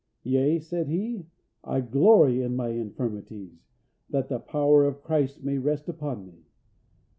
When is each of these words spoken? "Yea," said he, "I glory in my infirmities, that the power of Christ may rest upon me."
"Yea," 0.23 0.57
said 0.57 0.87
he, 0.87 1.27
"I 1.63 1.79
glory 1.81 2.41
in 2.41 2.55
my 2.55 2.69
infirmities, 2.69 3.59
that 4.09 4.29
the 4.29 4.39
power 4.39 4.83
of 4.83 5.03
Christ 5.03 5.43
may 5.43 5.59
rest 5.59 5.87
upon 5.87 6.25
me." 6.25 6.47